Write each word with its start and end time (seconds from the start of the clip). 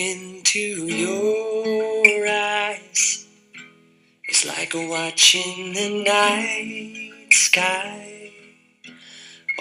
Into 0.00 0.86
your 0.86 2.26
eyes, 2.26 3.26
it's 4.24 4.46
like 4.46 4.72
watching 4.74 5.74
the 5.74 6.02
night 6.06 7.26
sky 7.30 8.32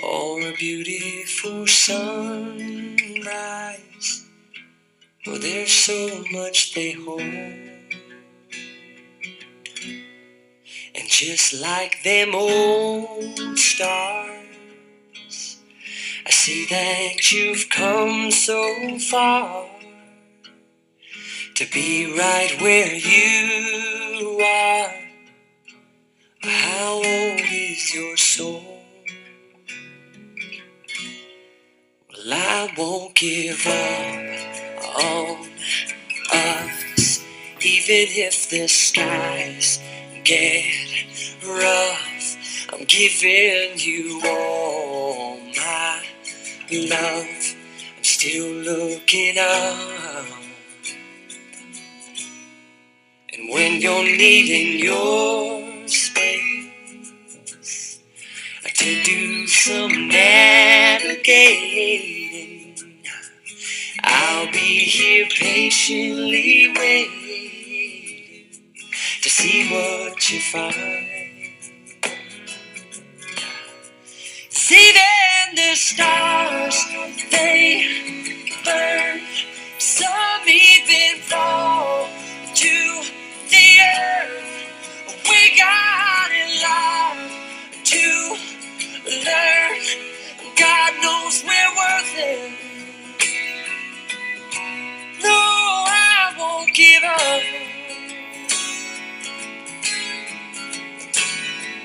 or 0.01 0.39
a 0.39 0.53
beautiful 0.53 1.67
sunrise. 1.67 2.95
Oh, 5.27 5.37
there's 5.37 5.73
so 5.73 6.23
much 6.31 6.73
they 6.73 6.93
hold. 6.93 7.19
And 7.19 7.81
just 11.09 11.61
like 11.61 12.01
them 12.03 12.33
old 12.33 13.59
stars, 13.59 15.57
I 16.25 16.29
see 16.29 16.65
that 16.69 17.29
you've 17.29 17.67
come 17.69 18.31
so 18.31 18.97
far 18.99 19.78
to 21.59 21.69
be 21.73 22.05
right 22.17 22.55
where 22.61 22.95
you 22.95 24.39
are. 24.39 24.95
How 26.41 26.93
old 26.93 27.41
is 27.51 27.93
your 27.93 28.15
soul? 28.15 28.81
Well, 32.09 32.33
I 32.33 32.73
won't 32.77 33.13
give 33.13 33.67
up 33.67 34.95
on 35.03 35.49
us, 36.33 37.25
even 37.59 38.07
if 38.15 38.49
the 38.49 38.69
skies 38.69 39.81
get 40.23 40.63
rough. 41.45 42.69
I'm 42.71 42.85
giving 42.85 43.77
you 43.79 44.21
all 44.23 45.41
my 45.57 46.05
love. 46.71 47.55
I'm 47.97 48.03
still 48.05 48.49
looking 48.49 49.35
up. 49.37 49.98
And 53.39 53.49
when 53.51 53.81
you're 53.81 54.03
needing 54.03 54.83
your 54.83 55.87
space 55.87 56.71
to 58.65 59.03
do 59.03 59.47
some 59.47 60.09
navigating, 60.09 61.15
I'll 64.03 64.51
be 64.51 64.57
here 64.57 65.27
patiently 65.39 66.73
waiting 66.77 68.49
to 69.21 69.29
see 69.29 69.69
what 69.69 70.31
you 70.31 70.39
find. 70.41 71.08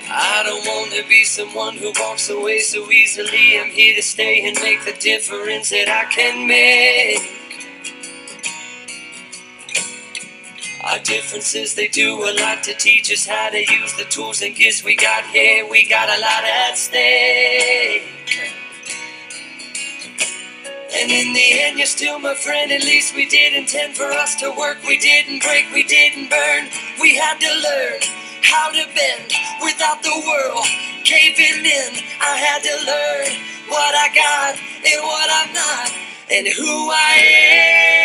I 0.07 0.43
don't 0.45 0.65
want 0.65 0.91
to 0.93 1.07
be 1.09 1.23
someone 1.23 1.75
who 1.77 1.91
walks 1.99 2.29
away 2.29 2.59
so 2.59 2.91
easily. 2.91 3.59
I'm 3.59 3.69
here 3.69 3.95
to 3.95 4.03
stay 4.03 4.47
and 4.47 4.55
make 4.61 4.85
the 4.85 4.93
difference 4.93 5.69
that 5.71 5.89
I 5.89 6.05
can 6.11 6.47
make. 6.47 7.31
Our 10.83 10.99
differences, 10.99 11.73
they 11.73 11.87
do 11.87 12.23
a 12.23 12.31
lot 12.39 12.61
to 12.63 12.75
teach 12.75 13.11
us 13.11 13.25
how 13.25 13.49
to 13.49 13.57
use 13.57 13.93
the 13.93 14.03
tools 14.03 14.43
and 14.43 14.55
gifts 14.55 14.83
we 14.83 14.95
got 14.95 15.25
here. 15.25 15.67
We 15.67 15.89
got 15.89 16.07
a 16.09 16.21
lot 16.21 16.43
at 16.43 16.77
stake. 16.77 18.14
And 21.05 21.13
in 21.13 21.33
the 21.33 21.61
end, 21.61 21.77
you're 21.77 21.85
still 21.85 22.17
my 22.17 22.33
friend. 22.33 22.71
At 22.71 22.81
least 22.81 23.15
we 23.15 23.27
did 23.29 23.53
intend 23.53 23.95
for 23.95 24.11
us 24.11 24.33
to 24.37 24.49
work. 24.49 24.81
We 24.87 24.97
didn't 24.97 25.43
break, 25.43 25.65
we 25.71 25.83
didn't 25.83 26.31
burn. 26.31 26.67
We 26.99 27.13
had 27.13 27.39
to 27.41 27.53
learn 27.61 27.99
how 28.41 28.71
to 28.71 28.83
bend 28.95 29.31
without 29.61 30.01
the 30.01 30.23
world 30.25 30.65
caving 31.03 31.63
in. 31.63 31.91
I 32.19 32.37
had 32.41 32.63
to 32.63 32.75
learn 32.89 33.39
what 33.69 33.93
I 33.93 34.09
got 34.15 34.57
and 34.57 35.03
what 35.03 35.29
I'm 35.31 35.53
not, 35.53 35.93
and 36.31 36.47
who 36.47 36.89
I 36.89 37.13
am. 37.21 38.04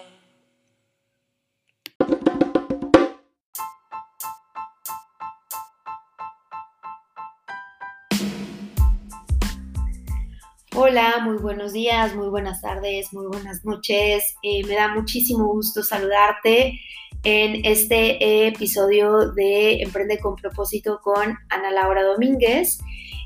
Hola, 10.83 11.19
muy 11.23 11.37
buenos 11.37 11.73
días, 11.73 12.15
muy 12.15 12.27
buenas 12.29 12.59
tardes, 12.59 13.13
muy 13.13 13.27
buenas 13.27 13.63
noches. 13.63 14.35
Eh, 14.41 14.65
me 14.65 14.73
da 14.73 14.87
muchísimo 14.87 15.45
gusto 15.45 15.83
saludarte 15.83 16.81
en 17.21 17.63
este 17.63 18.47
episodio 18.47 19.31
de 19.33 19.83
Emprende 19.83 20.17
con 20.17 20.35
propósito 20.35 20.99
con 21.03 21.37
Ana 21.49 21.69
Laura 21.69 22.01
Domínguez. 22.01 22.79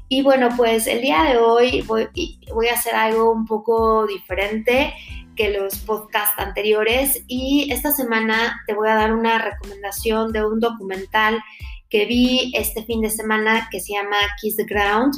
Y 0.10 0.22
bueno, 0.22 0.50
pues 0.58 0.86
el 0.86 1.00
día 1.00 1.24
de 1.24 1.38
hoy 1.38 1.82
voy, 1.84 2.10
voy 2.54 2.68
a 2.68 2.74
hacer 2.74 2.94
algo 2.94 3.32
un 3.32 3.46
poco 3.46 4.06
diferente 4.06 4.94
que 5.38 5.50
los 5.52 5.78
podcasts 5.78 6.38
anteriores 6.38 7.24
y 7.26 7.72
esta 7.72 7.94
semana 7.94 8.64
te 8.68 8.74
voy 8.74 8.90
a 8.90 8.96
dar 8.96 9.14
una 9.14 9.38
recomendación 9.38 10.34
de 10.34 10.46
un 10.46 10.60
documental 10.60 11.42
que 11.90 12.06
vi 12.06 12.52
este 12.54 12.84
fin 12.84 13.00
de 13.00 13.10
semana 13.10 13.70
que 13.72 13.80
se 13.80 13.94
llama 13.94 14.18
Kiss 14.42 14.58
the 14.58 14.66
Ground 14.66 15.14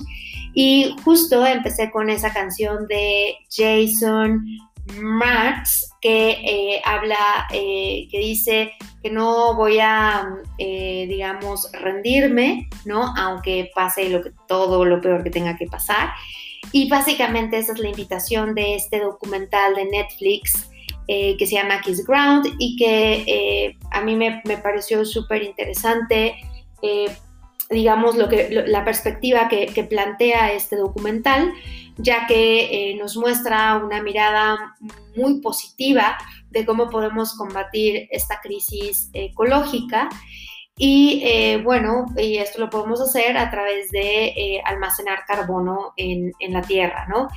y 0.60 0.96
justo 1.04 1.46
empecé 1.46 1.92
con 1.92 2.10
esa 2.10 2.34
canción 2.34 2.88
de 2.88 3.36
Jason 3.48 4.44
Marx 5.00 5.92
que 6.02 6.32
eh, 6.32 6.82
habla, 6.84 7.46
eh, 7.54 8.08
que 8.10 8.18
dice 8.18 8.72
que 9.04 9.12
no 9.12 9.54
voy 9.54 9.78
a, 9.78 10.28
eh, 10.58 11.06
digamos, 11.08 11.72
rendirme, 11.74 12.70
¿no? 12.86 13.14
Aunque 13.16 13.70
pase 13.76 14.10
lo 14.10 14.24
que, 14.24 14.32
todo 14.48 14.84
lo 14.84 15.00
peor 15.00 15.24
que 15.24 15.30
tenga 15.30 15.56
que 15.56 15.68
pasar. 15.68 16.10
Y 16.72 16.90
básicamente 16.90 17.60
esa 17.60 17.74
es 17.74 17.78
la 17.78 17.90
invitación 17.90 18.56
de 18.56 18.74
este 18.74 19.00
documental 19.00 19.76
de 19.76 19.86
Netflix 19.86 20.72
que 21.08 21.38
se 21.40 21.56
llama 21.56 21.82
Kiss 21.82 22.04
Ground 22.04 22.56
y 22.58 22.76
que 22.76 23.78
a 23.92 24.02
mí 24.02 24.16
me, 24.16 24.42
me 24.44 24.58
pareció 24.58 25.06
súper 25.06 25.44
interesante 25.44 26.36
digamos, 27.70 28.16
lo 28.16 28.30
que, 28.30 28.50
la 28.50 28.86
perspectiva 28.86 29.48
que, 29.50 29.84
plantea 29.84 30.54
este 30.54 30.76
documental, 30.76 31.54
ya 31.98 32.28
que 32.28 32.92
eh, 32.92 32.96
nos 32.96 33.18
muestra 33.18 33.78
una 33.78 34.02
mirada 34.02 34.76
muy 35.16 35.42
positiva 35.42 36.18
de 36.50 36.66
cómo 36.66 36.90
podemos 36.90 37.36
combatir 37.36 38.08
esta 38.12 38.40
crisis 38.42 39.10
ecológica. 39.14 40.10
Y 40.78 41.22
eh, 41.26 41.62
bueno, 41.64 42.06
y 42.16 42.38
esto 42.38 42.60
lo 42.60 42.70
podemos 42.70 43.02
hacer 43.02 43.38
a 43.38 43.50
través 43.50 43.90
de 43.90 44.28
eh, 44.28 44.62
almacenar 44.64 45.26
carbono 45.26 45.94
en, 45.98 46.32
en, 46.40 46.54
la 46.54 46.62
Tierra, 46.62 47.08
¿no? 47.10 47.28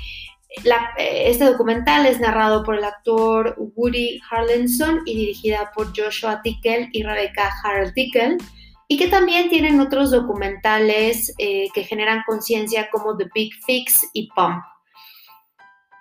este 0.98 1.44
documental 1.44 2.06
es 2.06 2.18
narrado 2.18 2.64
por 2.64 2.74
el 2.74 2.82
actor 2.82 3.54
Woody 3.76 4.20
Harlenson 4.28 5.02
y 5.06 5.16
dirigida 5.16 5.70
por 5.74 5.96
Joshua 5.96 6.42
Tickel 6.42 6.88
y 6.92 7.04
Rebecca 7.04 7.50
Harold 7.62 7.94
Tickel, 7.94 8.36
y 8.92 8.96
que 8.96 9.06
también 9.06 9.48
tienen 9.48 9.78
otros 9.78 10.10
documentales 10.10 11.32
eh, 11.38 11.68
que 11.72 11.84
generan 11.84 12.24
conciencia 12.26 12.90
como 12.90 13.16
The 13.16 13.28
Big 13.32 13.52
Fix 13.64 14.00
y 14.12 14.28
Pump. 14.32 14.64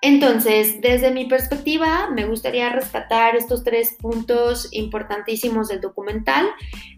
Entonces, 0.02 0.82
desde 0.82 1.12
mi 1.12 1.26
perspectiva, 1.26 2.10
me 2.10 2.26
gustaría 2.26 2.72
rescatar 2.72 3.36
estos 3.36 3.64
tres 3.64 3.96
puntos 4.00 4.70
importantísimos 4.72 5.68
del 5.68 5.82
documental. 5.82 6.50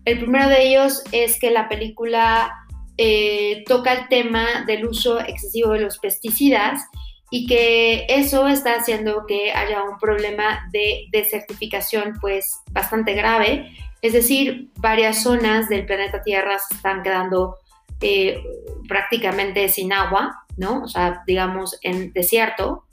El 0.06 0.20
primero 0.20 0.48
de 0.48 0.70
ellos 0.70 1.04
es 1.12 1.38
que 1.38 1.52
la 1.52 1.68
película 1.68 2.54
eh, 2.98 3.66
toca 3.68 3.92
el 3.92 4.08
tema 4.08 4.64
del 4.66 4.86
uso 4.86 5.20
excesivo 5.20 5.74
de 5.74 5.82
los 5.82 6.00
pesticidas 6.00 6.88
y 7.30 7.48
que 7.48 8.06
eso 8.08 8.48
está 8.48 8.76
haciendo 8.76 9.26
que 9.28 9.52
haya 9.52 9.84
un 9.84 9.98
problema 10.00 10.70
de 10.72 11.08
desertificación 11.12 12.14
pues 12.22 12.62
bastante 12.72 13.14
grave. 13.14 13.70
Es 14.02 14.14
decir, 14.14 14.70
varias 14.78 15.24
zonas 15.24 15.70
del 15.70 15.86
planeta 15.86 16.24
Tierra 16.24 16.58
se 16.60 16.76
están 16.76 17.04
quedando 17.04 17.58
eh, 18.02 18.42
prácticamente 18.88 19.70
sin 19.70 19.94
agua, 19.94 20.44
¿no? 20.58 20.84
O 20.84 20.88
sea, 20.88 21.24
digamos 21.28 21.78
en 21.84 22.12
desierto. 22.14 22.86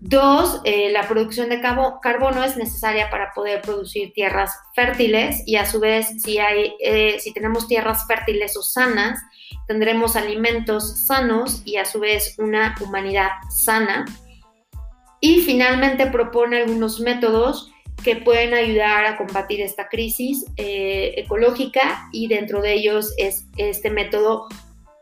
Dos, 0.00 0.62
eh, 0.64 0.90
la 0.90 1.06
producción 1.06 1.50
de 1.50 1.60
carbono 1.60 2.42
es 2.42 2.56
necesaria 2.56 3.10
para 3.10 3.32
poder 3.34 3.60
producir 3.60 4.12
tierras 4.14 4.50
fértiles 4.74 5.42
y 5.46 5.56
a 5.56 5.66
su 5.66 5.78
vez 5.78 6.22
si, 6.22 6.38
hay, 6.38 6.74
eh, 6.80 7.20
si 7.20 7.34
tenemos 7.34 7.68
tierras 7.68 8.06
fértiles 8.06 8.56
o 8.56 8.62
sanas, 8.62 9.20
tendremos 9.68 10.16
alimentos 10.16 11.06
sanos 11.06 11.62
y 11.66 11.76
a 11.76 11.84
su 11.84 12.00
vez 12.00 12.34
una 12.38 12.74
humanidad 12.80 13.28
sana. 13.50 14.06
Y 15.20 15.42
finalmente 15.42 16.06
propone 16.06 16.62
algunos 16.62 16.98
métodos 16.98 17.70
que 18.04 18.16
pueden 18.16 18.54
ayudar 18.54 19.06
a 19.06 19.16
combatir 19.16 19.60
esta 19.60 19.88
crisis 19.88 20.46
eh, 20.56 21.14
ecológica 21.16 22.08
y 22.12 22.28
dentro 22.28 22.62
de 22.62 22.74
ellos 22.74 23.14
es 23.18 23.46
este 23.56 23.90
método 23.90 24.48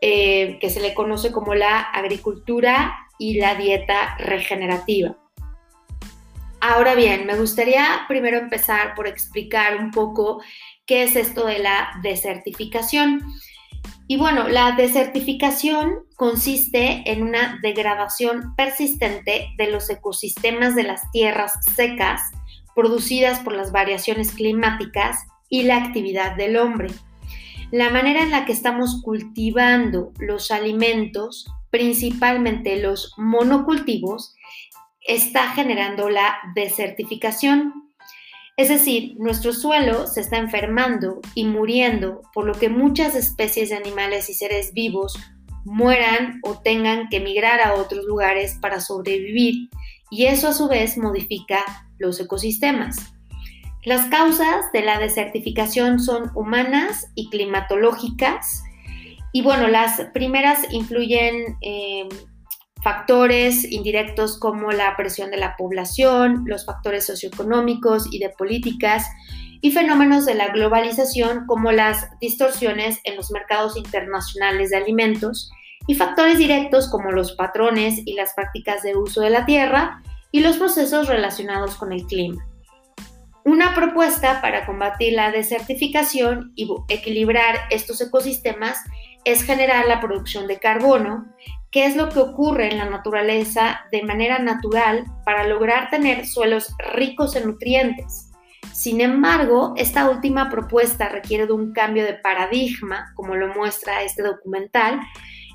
que 0.01 0.69
se 0.69 0.79
le 0.79 0.93
conoce 0.93 1.33
como 1.33 1.55
la 1.55 1.81
agricultura 1.81 2.95
y 3.17 3.37
la 3.37 3.55
dieta 3.55 4.15
regenerativa. 4.17 5.17
Ahora 6.61 6.95
bien, 6.95 7.25
me 7.25 7.35
gustaría 7.35 8.01
primero 8.07 8.37
empezar 8.37 8.93
por 8.95 9.07
explicar 9.07 9.77
un 9.77 9.91
poco 9.91 10.41
qué 10.85 11.03
es 11.03 11.15
esto 11.15 11.45
de 11.45 11.59
la 11.59 11.89
desertificación. 12.01 13.23
Y 14.07 14.17
bueno, 14.17 14.49
la 14.49 14.73
desertificación 14.73 15.99
consiste 16.15 17.03
en 17.05 17.23
una 17.23 17.59
degradación 17.61 18.55
persistente 18.55 19.49
de 19.57 19.71
los 19.71 19.89
ecosistemas 19.89 20.75
de 20.75 20.83
las 20.83 21.09
tierras 21.11 21.53
secas 21.75 22.21
producidas 22.75 23.39
por 23.39 23.53
las 23.53 23.71
variaciones 23.71 24.31
climáticas 24.31 25.25
y 25.49 25.63
la 25.63 25.77
actividad 25.77 26.35
del 26.35 26.57
hombre. 26.57 26.89
La 27.71 27.89
manera 27.89 28.23
en 28.23 28.31
la 28.31 28.45
que 28.45 28.51
estamos 28.51 29.01
cultivando 29.03 30.11
los 30.19 30.51
alimentos 30.51 31.47
principalmente 31.71 32.81
los 32.81 33.13
monocultivos, 33.17 34.35
está 35.07 35.51
generando 35.51 36.09
la 36.09 36.37
desertificación. 36.55 37.91
Es 38.57 38.69
decir, 38.69 39.15
nuestro 39.17 39.53
suelo 39.53 40.05
se 40.07 40.21
está 40.21 40.37
enfermando 40.37 41.21
y 41.33 41.45
muriendo, 41.45 42.21
por 42.33 42.45
lo 42.45 42.53
que 42.53 42.69
muchas 42.69 43.15
especies 43.15 43.69
de 43.69 43.77
animales 43.77 44.29
y 44.29 44.33
seres 44.33 44.73
vivos 44.73 45.17
mueran 45.63 46.39
o 46.43 46.59
tengan 46.59 47.09
que 47.09 47.19
migrar 47.19 47.61
a 47.61 47.75
otros 47.75 48.05
lugares 48.05 48.57
para 48.61 48.81
sobrevivir, 48.81 49.69
y 50.09 50.25
eso 50.25 50.49
a 50.49 50.53
su 50.53 50.67
vez 50.67 50.97
modifica 50.97 51.63
los 51.97 52.19
ecosistemas. 52.19 53.13
Las 53.83 54.07
causas 54.07 54.71
de 54.73 54.81
la 54.81 54.99
desertificación 54.99 55.99
son 55.99 56.31
humanas 56.35 57.11
y 57.15 57.29
climatológicas, 57.29 58.63
y 59.31 59.41
bueno, 59.41 59.67
las 59.67 60.01
primeras 60.13 60.59
influyen 60.71 61.57
eh, 61.61 62.09
factores 62.83 63.69
indirectos 63.71 64.39
como 64.39 64.71
la 64.71 64.95
presión 64.97 65.31
de 65.31 65.37
la 65.37 65.55
población, 65.55 66.43
los 66.45 66.65
factores 66.65 67.05
socioeconómicos 67.05 68.11
y 68.11 68.19
de 68.19 68.29
políticas, 68.29 69.07
y 69.61 69.71
fenómenos 69.71 70.25
de 70.25 70.35
la 70.35 70.49
globalización 70.49 71.45
como 71.45 71.71
las 71.71 72.09
distorsiones 72.19 72.99
en 73.03 73.17
los 73.17 73.31
mercados 73.31 73.75
internacionales 73.75 74.69
de 74.69 74.77
alimentos, 74.77 75.51
y 75.89 75.95
factores 75.95 76.37
directos 76.37 76.87
como 76.87 77.11
los 77.11 77.31
patrones 77.31 78.03
y 78.05 78.13
las 78.13 78.35
prácticas 78.35 78.83
de 78.83 78.95
uso 78.95 79.21
de 79.21 79.31
la 79.31 79.47
tierra 79.47 80.03
y 80.31 80.41
los 80.41 80.57
procesos 80.57 81.07
relacionados 81.07 81.73
con 81.73 81.91
el 81.91 82.05
clima. 82.05 82.45
Una 83.43 83.73
propuesta 83.73 84.39
para 84.39 84.67
combatir 84.67 85.13
la 85.13 85.31
desertificación 85.31 86.51
y 86.53 86.69
equilibrar 86.89 87.55
estos 87.71 87.99
ecosistemas 88.01 88.77
es 89.25 89.41
generar 89.41 89.87
la 89.87 89.99
producción 89.99 90.45
de 90.45 90.59
carbono, 90.59 91.25
que 91.71 91.87
es 91.87 91.95
lo 91.95 92.09
que 92.09 92.19
ocurre 92.19 92.69
en 92.69 92.77
la 92.77 92.85
naturaleza 92.85 93.81
de 93.91 94.03
manera 94.03 94.37
natural 94.37 95.05
para 95.25 95.47
lograr 95.47 95.89
tener 95.89 96.27
suelos 96.27 96.71
ricos 96.93 97.35
en 97.35 97.47
nutrientes. 97.47 98.29
Sin 98.73 99.01
embargo, 99.01 99.73
esta 99.75 100.07
última 100.07 100.51
propuesta 100.51 101.09
requiere 101.09 101.47
de 101.47 101.53
un 101.53 101.73
cambio 101.73 102.03
de 102.03 102.13
paradigma, 102.13 103.11
como 103.15 103.35
lo 103.35 103.47
muestra 103.55 104.03
este 104.03 104.21
documental, 104.21 104.99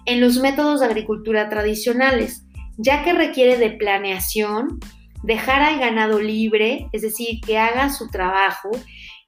en 0.06 0.20
los 0.20 0.38
métodos 0.38 0.80
de 0.80 0.86
agricultura 0.86 1.48
tradicionales, 1.48 2.44
ya 2.76 3.04
que 3.04 3.12
requiere 3.12 3.56
de 3.56 3.70
planeación, 3.70 4.80
dejar 5.22 5.62
al 5.62 5.78
ganado 5.78 6.20
libre, 6.20 6.88
es 6.92 7.02
decir, 7.02 7.40
que 7.40 7.58
haga 7.58 7.90
su 7.90 8.08
trabajo, 8.08 8.70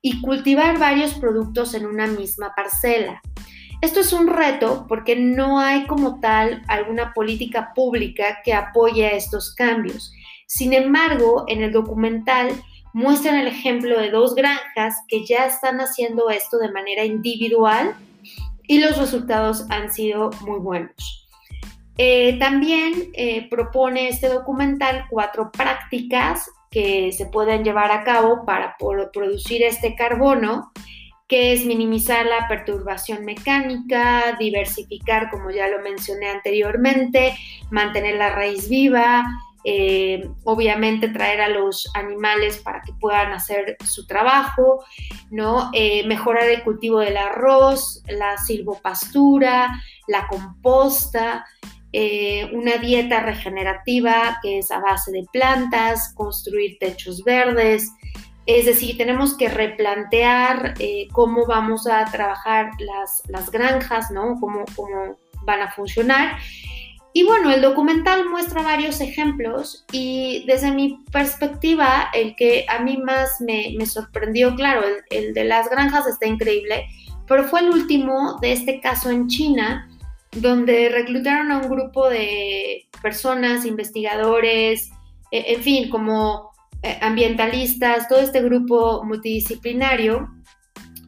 y 0.03 0.21
cultivar 0.21 0.79
varios 0.79 1.15
productos 1.15 1.75
en 1.75 1.87
una 1.87 2.07
misma 2.07 2.53
parcela. 2.55 3.21
Esto 3.83 4.01
es 4.01 4.13
un 4.13 4.29
reto 4.29 4.87
porque 4.89 5.17
no 5.17 5.59
hay 5.59 5.87
como 5.87 6.21
tal 6.21 6.63
alguna 6.69 7.13
política 7.13 7.73
pública 7.75 8.39
que 8.45 8.55
apoye 8.55 9.17
estos 9.17 9.55
cambios. 9.55 10.13
Sin 10.47 10.73
embargo, 10.73 11.45
en 11.49 11.63
el 11.63 11.73
documental 11.73 12.51
muestran 12.93 13.37
el 13.37 13.49
ejemplo 13.49 14.01
de 14.01 14.11
dos 14.11 14.35
granjas 14.35 14.95
que 15.09 15.27
ya 15.27 15.45
están 15.45 15.81
haciendo 15.81 16.31
esto 16.31 16.57
de 16.59 16.73
manera 16.73 17.05
individual 17.05 17.95
y 18.67 18.79
los 18.79 18.99
resultados 18.99 19.67
han 19.71 19.93
sido 19.93 20.31
muy 20.43 20.59
buenos. 20.59 21.29
Eh, 21.99 22.39
también 22.39 23.11
eh, 23.15 23.49
propone 23.49 24.09
este 24.09 24.29
documental 24.29 25.07
cuatro 25.09 25.51
prácticas 25.51 26.51
que 26.71 27.13
se 27.13 27.27
pueden 27.27 27.65
llevar 27.65 27.91
a 27.91 28.05
cabo 28.05 28.45
para 28.45 28.77
producir 29.13 29.63
este 29.63 29.95
carbono 29.95 30.73
que 31.29 31.53
es 31.53 31.65
minimizar 31.65 32.25
la 32.25 32.47
perturbación 32.47 33.25
mecánica, 33.25 34.37
diversificar, 34.39 35.29
como 35.31 35.51
ya 35.51 35.67
lo 35.69 35.81
mencioné 35.81 36.29
anteriormente, 36.29 37.37
mantener 37.71 38.17
la 38.17 38.31
raíz 38.31 38.69
viva, 38.69 39.25
eh, 39.69 40.31
obviamente 40.45 41.09
traer 41.09 41.41
a 41.41 41.49
los 41.49 41.91
animales 41.95 42.59
para 42.59 42.83
que 42.83 42.93
puedan 43.01 43.33
hacer 43.33 43.77
su 43.85 44.07
trabajo, 44.07 44.85
¿no? 45.33 45.71
Eh, 45.73 46.07
mejorar 46.07 46.49
el 46.49 46.63
cultivo 46.63 47.01
del 47.01 47.17
arroz, 47.17 48.01
la 48.09 48.39
silvopastura, 48.39 49.83
la 50.07 50.29
composta, 50.29 51.45
eh, 51.93 52.49
una 52.53 52.77
dieta 52.77 53.19
regenerativa 53.19 54.39
que 54.41 54.59
es 54.59 54.71
a 54.71 54.79
base 54.79 55.11
de 55.11 55.25
plantas, 55.33 56.15
construir 56.15 56.79
techos 56.79 57.25
verdes, 57.25 57.91
es 58.47 58.67
decir, 58.67 58.97
tenemos 58.97 59.37
que 59.37 59.49
replantear 59.49 60.75
cómo 61.11 61.45
vamos 61.45 61.89
a 61.89 62.05
trabajar 62.05 62.71
las, 62.79 63.51
granjas, 63.51 64.13
¿no? 64.13 64.39
Cómo, 64.39 64.65
cómo 64.77 65.17
van 65.43 65.63
a 65.63 65.73
funcionar. 65.73 66.39
Y 67.17 67.25
bueno, 67.25 67.51
el 67.51 67.63
documental 67.63 68.29
muestra 68.29 68.61
varios 68.61 69.01
ejemplos 69.01 69.87
y 69.91 70.45
desde 70.47 70.71
mi 70.71 71.03
perspectiva, 71.11 72.11
el 72.13 72.37
que 72.37 72.67
a 72.69 72.81
mí 72.81 72.99
más 72.99 73.41
me, 73.41 73.75
sorprendió, 73.87 74.55
claro, 74.55 74.83
el, 74.85 74.97
el, 75.09 75.33
de 75.33 75.45
las 75.45 75.71
granjas 75.71 76.07
está 76.07 76.27
increíble, 76.27 76.85
pero 77.27 77.45
fue 77.45 77.61
el 77.61 77.71
último 77.71 78.39
de 78.43 78.53
este 78.53 78.83
caso 78.83 79.09
en 79.09 79.29
China, 79.29 79.89
donde 80.33 80.91
reclutaron 80.91 81.53
a 81.53 81.61
un 81.61 81.71
grupo 81.71 82.07
de 82.11 82.87
personas, 83.01 83.65
investigadores, 83.65 84.91
e, 85.31 85.55
en 85.55 85.63
fin, 85.63 85.89
como 85.89 86.51
eh, 86.83 86.99
ambientalistas, 87.01 88.11
todo 88.11 88.21
este 88.21 88.43
grupo 88.43 89.03
multidisciplinario, 89.05 90.29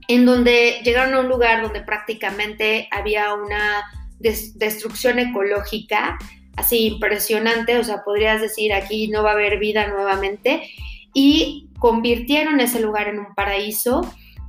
en 0.09 0.25
donde 0.25 0.81
llegaron 0.83 1.13
a 1.13 1.21
un 1.21 1.29
lugar 1.29 1.61
donde 1.61 1.83
prácticamente 1.83 2.89
había 2.93 3.35
una 3.35 3.85
destrucción 4.19 5.19
ecológica 5.19 6.19
así 6.59 6.89
impresionante, 6.89 7.79
o 7.79 7.85
sea, 7.85 8.03
podrías 8.03 8.41
decir 8.41 8.73
aquí 8.73 9.09
no 9.09 9.23
va 9.23 9.31
a 9.31 9.35
haber 9.35 9.59
vida 9.59 9.87
nuevamente, 9.87 10.69
y 11.15 11.69
convirtieron 11.79 12.61
ese 12.61 12.81
lugar 12.81 13.09
en 13.09 13.21
un 13.21 13.35
paraíso 13.35 14.03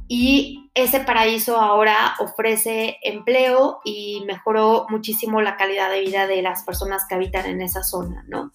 y 0.08 0.70
ese 0.74 1.00
paraíso 1.02 1.58
ahora 1.58 2.16
ofrece 2.20 2.98
empleo 3.04 3.80
y 3.86 4.24
mejoró 4.26 4.88
muchísimo 4.90 5.42
la 5.42 5.56
calidad 5.56 5.92
de 5.92 6.02
vida 6.02 6.28
de 6.28 6.42
las 6.42 6.64
personas 6.64 7.04
que 7.08 7.16
habitan 7.16 7.46
en 7.46 7.62
esa 7.62 7.84
zona, 7.84 8.26
¿no? 8.28 8.52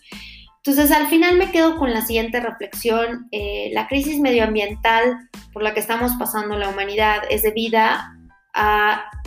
Entonces, 0.57 0.91
al 0.91 1.07
final 1.09 1.37
me 1.37 1.53
quedo 1.53 1.77
con 1.77 1.93
la 1.93 2.05
siguiente 2.05 2.41
reflexión. 2.41 3.29
Eh, 3.33 3.71
la 3.75 3.87
crisis 3.87 4.19
medioambiental 4.19 5.29
por 5.53 5.63
la 5.63 5.75
que 5.75 5.81
estamos 5.81 6.13
pasando 6.19 6.57
la 6.57 6.71
humanidad 6.71 7.23
es 7.29 7.43
debida 7.43 8.17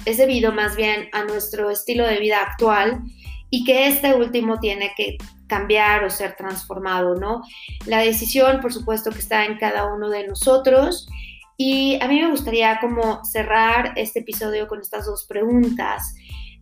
es 0.06 0.18
debido 0.18 0.54
más 0.54 0.76
bien 0.76 1.10
a 1.12 1.24
nuestro 1.24 1.70
estilo 1.70 2.06
de 2.06 2.20
vida 2.20 2.42
actual 2.42 3.02
y 3.50 3.64
que 3.64 3.88
este 3.88 4.14
último 4.14 4.60
tiene 4.60 4.94
que 4.96 5.18
cambiar 5.48 6.04
o 6.04 6.10
ser 6.10 6.36
transformado, 6.36 7.16
¿no? 7.16 7.42
La 7.86 8.00
decisión, 8.00 8.60
por 8.60 8.74
supuesto, 8.74 9.12
que 9.12 9.20
está 9.20 9.46
en 9.46 9.58
cada 9.58 9.94
uno 9.94 10.10
de 10.10 10.28
nosotros 10.28 11.08
y 11.58 11.98
a 12.02 12.08
mí 12.08 12.22
me 12.22 12.30
gustaría 12.30 12.80
como 12.80 13.24
cerrar 13.26 13.94
este 13.96 14.20
episodio 14.20 14.68
con 14.68 14.80
estas 14.80 15.06
dos 15.06 15.26
preguntas. 15.26 16.16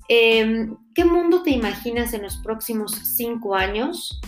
Em, 0.07 0.77
¿Qué 0.93 1.03
mundo 1.03 1.43
te 1.43 1.51
imaginas 1.51 2.13
en 2.13 2.21
los 2.23 2.37
próximos 2.37 2.93
cinco 3.17 3.55
años? 3.55 4.21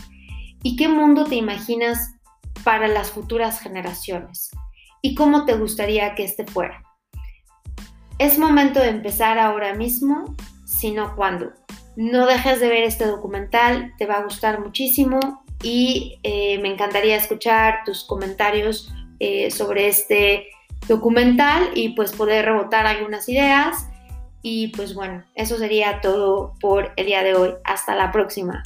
¿Y 0.64 0.76
qué 0.76 0.88
mundo 0.90 1.26
te 1.26 1.36
imaginas 1.36 2.16
para 2.64 2.88
las 2.88 3.12
futuras 3.12 3.62
generaciones? 3.62 4.52
¿Y 5.02 5.16
cómo 5.16 5.46
te 5.46 5.54
gustaría 5.56 6.16
que 6.16 6.24
este 6.24 6.46
fuera? 6.46 6.84
Es 8.20 8.40
momento 8.40 8.80
de 8.80 8.90
empezar 8.90 9.38
ahora 9.38 9.76
mismo, 9.76 10.36
sino 10.66 11.16
cuándo. 11.16 11.52
No 11.96 12.26
dejes 12.26 12.60
de 12.60 12.68
ver 12.68 12.84
este 12.84 13.06
documental, 13.06 13.94
te 14.00 14.08
va 14.08 14.16
a 14.16 14.24
gustar 14.24 14.60
muchísimo 14.60 15.20
y 15.62 16.20
eh, 16.24 16.58
me 16.60 16.70
encantaría 16.70 17.16
escuchar 17.16 17.84
tus 17.86 18.04
comentarios 18.04 18.92
eh, 19.20 19.52
sobre 19.52 19.88
este 19.88 20.48
documental 20.88 21.70
y 21.76 21.90
pues 21.90 22.12
poder 22.12 22.46
rebotar 22.46 22.88
algunas 22.88 23.30
ideas. 23.30 23.88
Y 24.42 24.70
pues 24.70 24.96
bueno, 24.96 25.24
eso 25.36 25.58
sería 25.58 26.02
todo 26.02 26.56
por 26.60 26.94
el 26.96 27.06
día 27.06 27.22
de 27.22 27.36
hoy. 27.36 27.54
Hasta 27.64 27.94
la 27.94 28.12
próxima. 28.12 28.64